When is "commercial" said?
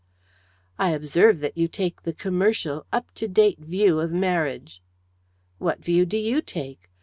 2.13-2.87